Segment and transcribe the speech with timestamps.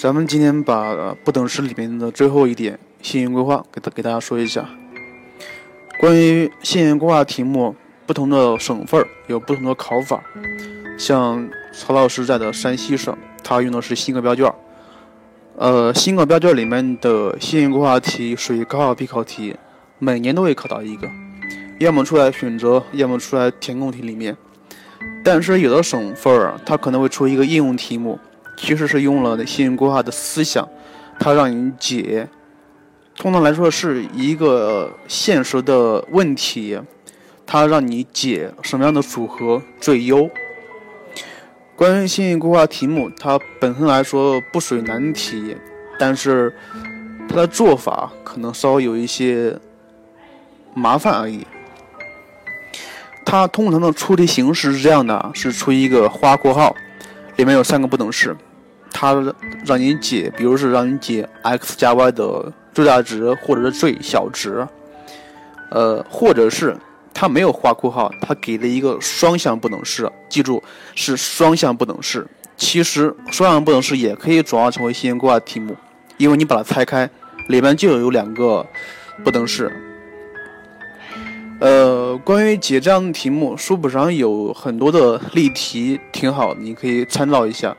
[0.00, 4.66] 咱们今天把不等式里面的最后一点线性规划给大给大家说一下。
[6.00, 7.76] 关于线性规划题目，
[8.06, 10.24] 不同的省份有不同的考法。
[10.96, 14.50] 像曹老师在的山西省，他用的是新课标卷。
[15.58, 19.54] 呃，新课标卷里面的线性规划题属于高考必考题，
[19.98, 21.06] 每年都会考到一个，
[21.78, 24.34] 要么出来选择，要么出来填空题里面。
[25.22, 28.18] 但是有的省份儿，它可能会出一个应用题目。
[28.62, 30.68] 其实是用了线性规划的思想，
[31.18, 32.28] 它让你解。
[33.16, 36.78] 通常来说是一个现实的问题，
[37.46, 40.28] 它让你解什么样的组合最优。
[41.74, 45.56] 关于线性规划题目，它本身来说不属于难题，
[45.98, 46.54] 但是
[47.28, 49.58] 它的做法可能稍微有一些
[50.74, 51.46] 麻烦而已。
[53.24, 56.76] 它通常的出题形式是这样的：是出一个花括号，
[57.36, 58.36] 里面有三个不等式。
[58.92, 59.14] 它
[59.64, 64.66] 让你解，比如是让你解 x 加 y 的最大值或者是最小值，
[65.70, 66.76] 呃，或者是
[67.14, 70.62] 它没有画括号，它给了一个双向不等式，记住
[70.94, 72.26] 是双向不等式。
[72.56, 75.74] 其实双向不等式也可以转化成为线性规划题目，
[76.18, 77.08] 因为你把它拆开，
[77.48, 78.66] 里面就有两个
[79.24, 79.72] 不等式。
[81.58, 87.74] 呃，关于解这样的题目，书本上有很多的例题，挺好，你可以参照一下。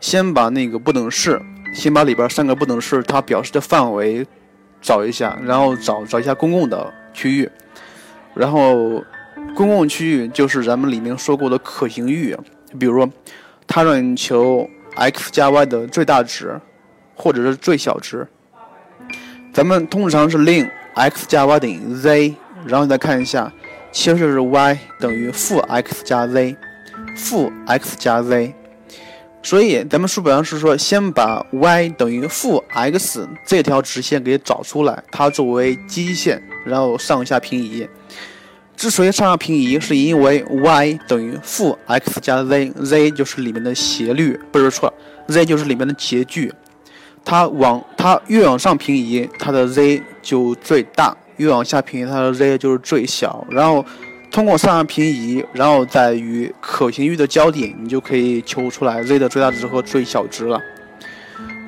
[0.00, 1.40] 先把那个不等式，
[1.74, 4.26] 先把里边三个不等式它表示的范围
[4.80, 7.50] 找一下，然后找找一下公共的区域，
[8.34, 9.04] 然后
[9.54, 12.36] 公共区域就是咱们里面说过的可行域，
[12.78, 13.08] 比如说
[13.66, 16.58] 它让你求 x 加 y 的最大值
[17.14, 18.26] 或者是最小值，
[19.52, 23.52] 咱们通常是令 x 加 y 等于 z，然后再看一下，
[23.92, 26.56] 其实是 y 等于负 x 加 z，
[27.14, 28.54] 负 x 加 z。
[29.42, 37.88] 所以咱们书本上是说，先把 y 等于负 x 这条直线给找出来，它作为基线，然后上下平移。
[38.76, 44.92] 之所以上下平移，是因为 y 等于负 x 加 z，z 就是里面的斜率，不是错
[45.28, 46.52] ，z 就是里面的截距。
[47.24, 53.46] 它往它越往上平移，它的 z 就最大；越往下平移，它的 z 就是最小。
[53.50, 53.84] 然后。
[54.30, 60.60] 通过上下平移，然后再与可行域的交点，你就可以求出来 z 的最大值和最小值了。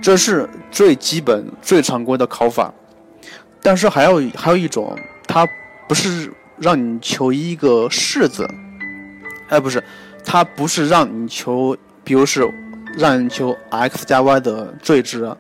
[0.01, 2.73] 这是最基本、最常规的考法。
[3.61, 4.97] 但是还有还有一种，
[5.27, 5.47] 它
[5.89, 8.49] 不是让你求一个式子，
[9.49, 9.83] 哎，不是，
[10.25, 12.49] 它不是让你求，比如是
[12.97, 15.37] 让你求 x 加 y 的最值，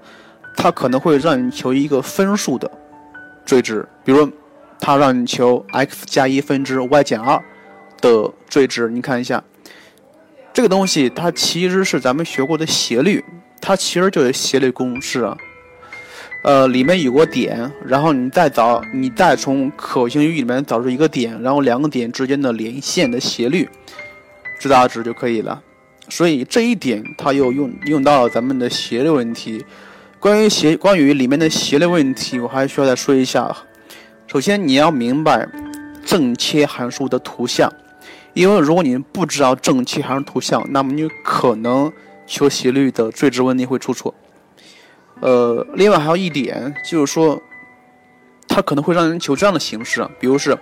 [0.56, 2.68] 它可能会让你求一个分数的
[3.46, 4.28] 最值，比如。
[4.84, 7.40] 它让你求 x 加一分之 y 减二
[8.00, 9.44] 的最值，你看一下，
[10.52, 13.24] 这个东西它其实是咱们学过的斜率，
[13.60, 15.36] 它其实就是斜率公式啊。
[16.42, 23.68] 呃，里面有个点，然后你再找，你再从可行域里面找出一个点，然后两个点之间的连线的斜率
[24.58, 25.62] 最大值就可以了。
[26.08, 29.64] 所以这一点它又用用到了咱们的斜率问题。
[30.18, 33.56] 关于斜，关于里面的斜率问题，我还需要再说一下。
[34.32, 35.46] 首先，你要明白
[36.06, 37.70] 正切函数的图像，
[38.32, 41.92] 因为如果你不知道正切函数图像，那么你可能
[42.26, 44.14] 求斜率的最值问题会出错。
[45.20, 47.42] 呃，另外还有一点就是说，
[48.48, 50.56] 它可能会让人求这样的形式，比如是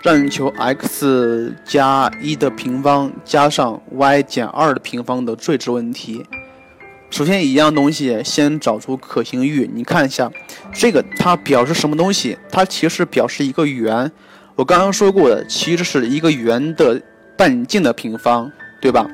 [0.00, 6.24] 让人求 x 加一的平方加上 y 减二的平方的最值问题。
[7.10, 9.70] 首先，一样东西先找出可行域。
[9.74, 10.32] 你看一下，
[10.72, 12.38] 这个它表示什么东西？
[12.50, 14.10] 它其实表示一个圆。
[14.56, 17.00] 我刚刚说过的，其实是一个圆的
[17.36, 19.06] 半径的平方，对吧？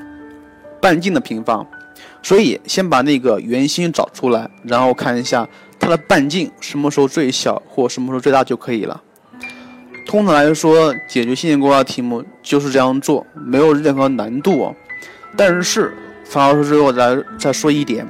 [0.81, 1.65] 半径的平方。
[2.21, 5.47] 所以，先把那个圆心找出来，然后看一下
[5.79, 9.01] 它的半径什么时候最小或什么时候最大就可以了。
[10.05, 14.73] 通常来说，解决线性规划题目就是这样做，没有任何难度。
[15.37, 15.93] 但是，
[16.25, 18.05] 曹老师最后再再说一点，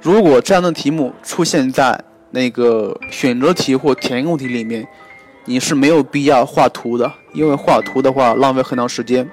[0.00, 4.86] 如果这样的题目出现在那个选择题或填空题里面，
[5.44, 9.28] 你是没有必要画图的，因为画图的话浪费很长时间。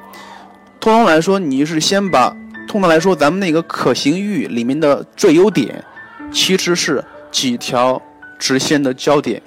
[0.79, 2.35] 通常来说，你是先把
[2.67, 5.83] 通常来说咱们那个可行域里面的最优点，
[6.31, 8.01] 其实是几条
[8.39, 9.41] 直线的交点，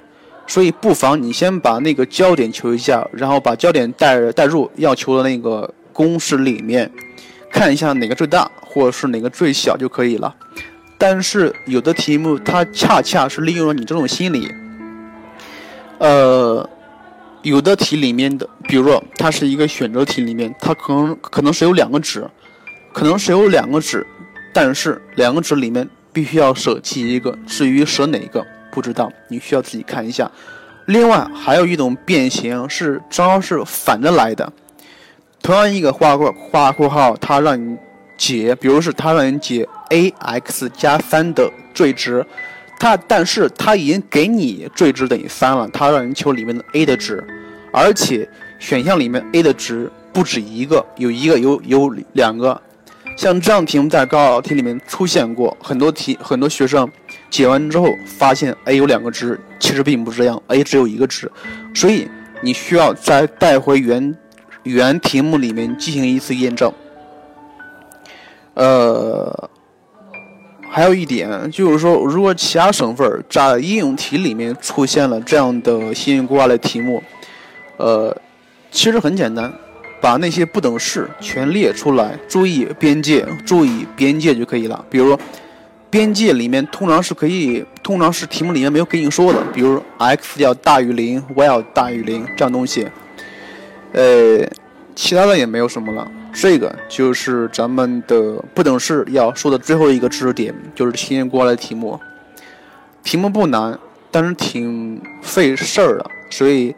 [0.45, 6.91] 所以不妨你先把那个交点求一下，然后把焦点带带入要求的那个公式里面。
[7.51, 10.35] 看一下哪个最大，或者是哪个最小就可以了。
[10.99, 14.53] 但是有的题目它恰恰是利用了你这种心理。
[15.97, 16.69] 呃，
[17.41, 22.29] 有的题里面的，比如说它是一个选择题里面，它可能可能是有两个值，
[22.93, 24.05] 可能是有两个值，
[24.53, 30.29] 但是两个值里面必须要舍弃一个，至于舍哪一个不知道，你需要自己看一下。
[30.85, 34.51] 另外还有一种变形是正好是反着来的，
[35.41, 37.77] 同样一个画括画括号，它让你
[38.17, 42.25] 解，比如是它让你解 a x 加三的最值，
[42.79, 47.23] 它但是它已经给你最值等于三了，它让你求里面的 a 的值，
[47.71, 48.27] 而且
[48.59, 52.61] 选项里面 a 的值不止一个，有一个有有两个。
[53.17, 56.89] 像这样题目在高考题里面出现过很多题，很多学生
[57.29, 61.29] 解完之后发现 a 有两个值，其实并不是这样，a 只有一个值，
[61.75, 62.07] 所以
[62.41, 64.15] 你需要再带回原
[64.63, 66.71] 原题目里面进行一次验证。
[68.53, 69.49] 呃，
[70.79, 77.03] 还有一点就是说，如果其他省份在应用题里面出现了这样的新运规划类题目，
[77.75, 78.15] 呃，
[78.71, 79.51] 其实很简单。
[79.99, 84.85] 把那些不等式全列出来，注意边界，注意边界就可以了。
[84.89, 85.19] 比如，
[85.89, 92.87] 边界里面通常是可以，通常是题目里面没有给你说的，比如 x 要大于零，y 要大于零这样东西。
[93.91, 94.47] 呃，
[94.95, 96.09] 其他的也没有什么了。
[96.33, 101.99] 这个就是咱们的不等式要说的最后一个知识点，就是新年过来的题目。
[103.03, 103.77] 题目不难，
[104.11, 106.75] 但是挺费事儿的，所以。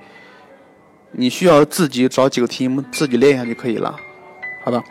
[1.13, 3.93] 你需要自己找几个题目自己练一下就可以了，
[4.63, 4.81] 好吧？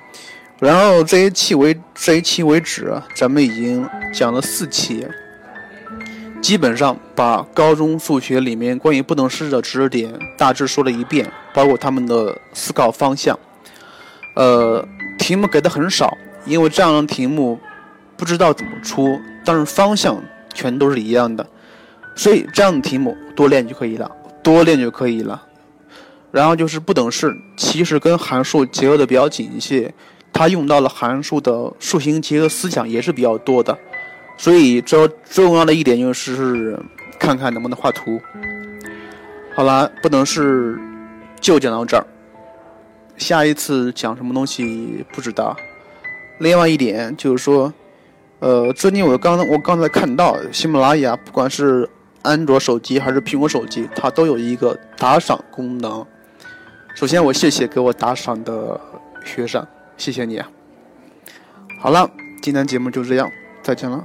[0.58, 5.06] 然后这一期为这一期为止，咱们已经讲了四期，
[6.42, 13.38] 基本上把高中数学里面关于不等式的知识点大致说了一遍，包括他们的思考方向。
[14.34, 14.86] 呃，
[15.18, 17.58] 题目给的很少，因为这样的题目
[18.16, 20.22] 不知道怎么出，但是方向
[20.54, 21.46] 全都是一样的，
[22.14, 24.10] 所以这样的题目多练就可以了，
[24.42, 25.42] 多练就可以了。
[26.30, 29.92] 然后就是不等式，其实跟函数结合的比较紧一些，
[30.32, 33.76] 它用到了函数的数形结合思想也是比较多的，
[34.36, 36.78] 所以这最重要的一点就是
[37.18, 38.20] 看看能不能画图。
[39.56, 40.78] 好了，不等式
[41.40, 42.06] 就讲到这儿，
[43.20, 45.54] 下一次讲什么东西不知道。
[46.38, 47.72] 另外一点就是说，
[48.38, 51.88] 呃，最近我刚我刚才看到喜马拉雅，不管是
[52.22, 56.04] 安卓手机还是苹果手机，它都有一个打赏功能。
[56.94, 58.80] 首先，我谢谢给我打赏的
[59.22, 59.64] 学生，
[59.98, 60.50] 谢谢你啊。
[61.78, 63.30] 好了，今天节目就这样，
[63.62, 64.02] 再见了。